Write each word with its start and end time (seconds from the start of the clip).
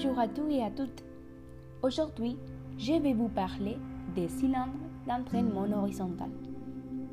Bonjour 0.00 0.20
à 0.20 0.28
tous 0.28 0.48
et 0.48 0.62
à 0.62 0.70
toutes. 0.70 1.02
Aujourd'hui, 1.82 2.36
je 2.78 2.92
vais 2.92 3.14
vous 3.14 3.28
parler 3.28 3.76
des 4.14 4.28
cylindres 4.28 4.78
d'entraînement 5.08 5.66
horizontal. 5.76 6.30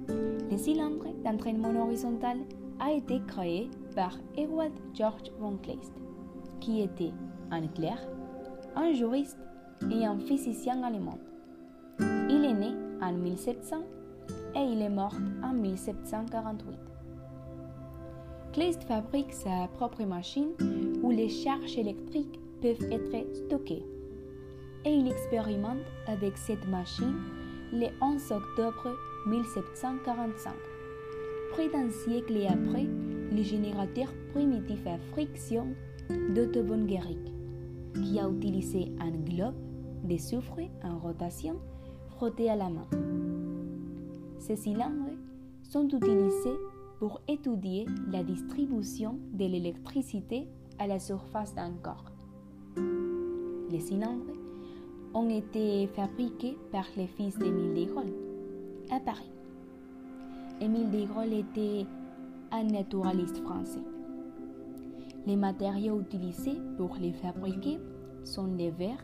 Le 0.08 0.56
cylindre 0.56 1.08
d'entraînement 1.24 1.74
horizontal 1.84 2.38
a 2.80 2.92
été 2.92 3.20
créé 3.26 3.72
par 3.96 4.12
Ewald 4.38 4.74
George 4.94 5.32
von 5.40 5.58
Kleist, 5.58 5.94
qui 6.60 6.82
était 6.84 7.12
un 7.50 7.66
clerc, 7.70 8.08
un 8.76 8.94
juriste 8.94 9.40
et 9.92 10.06
un 10.06 10.20
physicien 10.20 10.84
allemand. 10.84 11.18
Il 12.00 12.46
est 12.46 12.54
né 12.54 12.76
en 13.02 13.14
1700 13.14 13.78
et 14.54 14.64
il 14.64 14.84
est 14.84 14.90
mort 14.90 15.16
en 15.44 15.54
1748. 15.54 16.78
Kleist 18.54 18.84
fabrique 18.84 19.34
sa 19.34 19.70
propre 19.74 20.04
machine 20.04 20.52
où 21.02 21.10
les 21.10 21.30
charges 21.30 21.80
électriques 21.80 22.40
peuvent 22.66 22.92
être 22.92 23.36
stockées. 23.36 23.86
Et 24.86 24.92
il 24.92 25.08
expérimente 25.08 25.86
avec 26.08 26.36
cette 26.36 26.68
machine 26.68 27.14
le 27.72 27.88
11 28.02 28.32
octobre 28.32 28.98
1745. 29.28 30.52
Près 31.52 31.70
d'un 31.70 31.92
siècle 31.92 32.36
et 32.36 32.48
après, 32.48 32.88
le 33.32 33.44
générateur 33.44 34.08
primitif 34.34 34.80
à 34.88 34.98
friction 35.12 35.68
d'Otto 36.34 36.64
von 36.64 36.86
Guericke, 36.86 37.32
qui 37.94 38.20
a 38.20 38.28
utilisé 38.28 38.92
un 39.00 39.12
globe 39.12 39.56
de 40.04 40.18
soufre 40.18 40.62
en 40.84 40.98
rotation 40.98 41.58
frotté 42.16 42.50
à 42.50 42.56
la 42.56 42.70
main. 42.70 42.88
Ces 44.40 44.56
cylindres 44.56 45.14
sont 45.62 45.88
utilisés 45.88 46.58
pour 46.98 47.22
étudier 47.28 47.86
la 48.12 48.24
distribution 48.24 49.20
de 49.34 49.46
l'électricité 49.46 50.48
à 50.80 50.88
la 50.88 51.00
surface 51.00 51.54
d'un 51.54 51.72
corps. 51.84 52.15
Les 53.76 53.82
cylindres 53.82 54.32
ont 55.14 55.28
été 55.28 55.88
fabriqués 55.88 56.58
par 56.72 56.86
les 56.96 57.08
fils 57.08 57.38
d'Émile 57.38 57.74
Desgaulle 57.74 58.14
à 58.90 59.02
Paris. 59.02 59.30
Émile 60.62 60.90
Desgaulle 60.92 61.34
était 61.34 61.86
un 62.54 62.64
naturaliste 62.64 63.44
français. 63.44 63.84
Les 65.28 65.36
matériaux 65.36 66.00
utilisés 66.00 66.58
pour 66.78 66.96
les 67.02 67.12
fabriquer 67.12 67.78
sont 68.24 68.48
les 68.58 68.72
verres, 68.72 69.04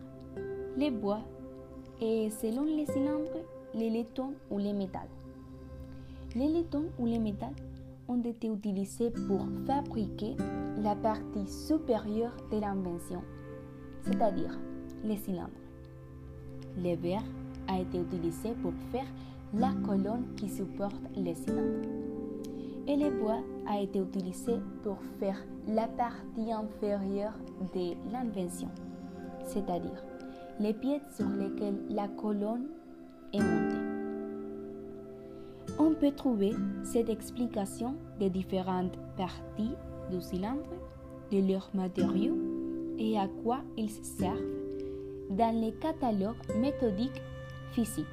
les 0.77 0.89
bois 0.89 1.19
et 1.99 2.29
selon 2.29 2.63
les 2.63 2.85
cylindres, 2.85 3.43
les 3.73 3.89
laiton 3.89 4.35
ou 4.49 4.57
les 4.57 4.71
métals. 4.71 5.09
Les 6.33 6.47
laitons 6.47 6.85
ou 6.97 7.07
les 7.07 7.19
métals 7.19 7.57
ont 8.07 8.21
été 8.21 8.47
utilisés 8.47 9.11
pour 9.27 9.45
fabriquer 9.67 10.37
la 10.81 10.95
partie 10.95 11.45
supérieure 11.45 12.37
de 12.53 12.57
l'invention, 12.57 13.21
c'est-à-dire 14.03 14.57
les 15.03 15.17
cylindres. 15.17 15.49
Le 16.77 16.95
verre 16.95 17.23
a 17.67 17.79
été 17.79 17.99
utilisé 17.99 18.53
pour 18.61 18.73
faire 18.91 19.07
la 19.53 19.71
colonne 19.85 20.25
qui 20.35 20.49
supporte 20.49 21.01
les 21.15 21.35
cylindres. 21.35 21.87
Et 22.87 22.95
le 22.95 23.11
bois 23.11 23.39
a 23.67 23.79
été 23.79 23.99
utilisé 23.99 24.55
pour 24.83 24.97
faire 25.19 25.37
la 25.67 25.87
partie 25.87 26.51
inférieure 26.51 27.37
de 27.73 27.93
l'invention, 28.11 28.69
c'est-à-dire 29.45 30.03
les 30.59 30.73
pieds 30.73 31.01
sur 31.15 31.27
lesquels 31.29 31.79
la 31.89 32.07
colonne 32.07 32.67
est 33.33 33.39
montée. 33.39 33.77
On 35.79 35.93
peut 35.93 36.11
trouver 36.11 36.53
cette 36.83 37.09
explication 37.09 37.95
des 38.19 38.29
différentes 38.29 38.97
parties 39.15 39.75
du 40.11 40.21
cylindre, 40.21 40.69
de 41.31 41.39
leurs 41.47 41.69
matériaux 41.73 42.37
et 43.01 43.17
à 43.17 43.27
quoi 43.43 43.61
ils 43.77 43.89
servent 43.89 44.37
dans 45.31 45.59
les 45.59 45.71
catalogues 45.73 46.35
méthodiques 46.55 47.21
physiques 47.71 48.05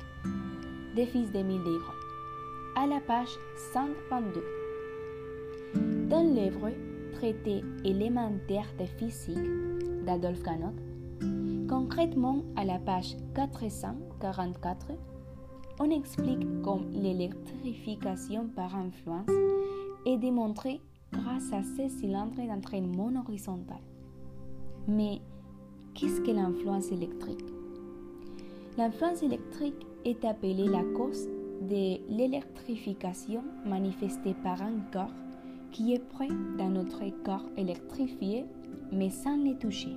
des 0.96 1.04
fils 1.04 1.30
d'Émile 1.30 1.62
Desgrands, 1.62 1.92
à 2.74 2.86
la 2.86 3.00
page 3.00 3.28
122. 3.72 4.42
Dans 6.08 6.34
l'œuvre 6.34 6.70
Traité 7.12 7.62
élémentaire 7.84 8.72
de 8.78 8.86
physique 8.86 9.36
d'Adolphe 10.06 10.42
Ganot, 10.42 10.74
concrètement 11.68 12.42
à 12.56 12.64
la 12.64 12.78
page 12.78 13.16
444, 13.34 14.86
on 15.80 15.90
explique 15.90 16.46
comment 16.62 16.86
l'électrification 16.92 18.48
par 18.56 18.74
influence 18.74 19.28
est 20.06 20.16
démontrée 20.16 20.80
grâce 21.12 21.52
à 21.52 21.62
ces 21.76 21.88
cylindres 21.88 22.46
d'entraînement 22.46 23.10
horizontal. 23.20 23.80
Mais 24.86 25.20
qu'est-ce 25.94 26.20
que 26.20 26.30
l'influence 26.30 26.90
électrique? 26.92 27.44
L'influence 28.76 29.22
électrique 29.22 29.86
est 30.04 30.24
appelée 30.24 30.68
la 30.68 30.84
cause 30.96 31.28
de 31.62 31.98
l'électrification 32.08 33.42
manifestée 33.66 34.34
par 34.42 34.62
un 34.62 34.78
corps 34.92 35.14
qui 35.72 35.94
est 35.94 36.08
près 36.08 36.28
d'un 36.56 36.76
autre 36.76 37.02
corps 37.24 37.44
électrifié 37.56 38.46
mais 38.92 39.10
sans 39.10 39.36
les 39.36 39.56
toucher. 39.56 39.96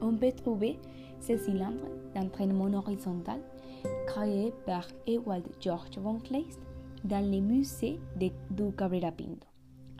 On 0.00 0.14
peut 0.14 0.32
trouver 0.32 0.78
ces 1.20 1.38
cylindres 1.38 1.88
d'entraînement 2.14 2.72
horizontal 2.72 3.40
créés 4.06 4.52
par 4.66 4.86
Ewald 5.06 5.46
George 5.60 5.98
von 5.98 6.18
Kleist 6.18 6.60
dans 7.04 7.24
les 7.24 7.40
musées 7.40 8.00
de, 8.18 8.30
du 8.50 8.72
Cabrera 8.76 9.12
Pinto, 9.12 9.46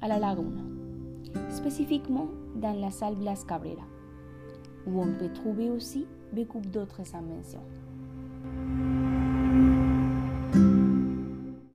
à 0.01 0.09
la 0.09 0.19
Laguna, 0.19 0.63
spécifiquement 1.51 2.29
dans 2.57 2.79
la 2.79 2.91
salle 2.91 3.17
Blas 3.17 3.45
Cabrera, 3.47 3.87
où 4.87 5.01
on 5.01 5.13
peut 5.13 5.33
trouver 5.33 5.71
aussi 5.71 6.07
beaucoup 6.33 6.61
d'autres 6.61 7.15
inventions. 7.15 7.63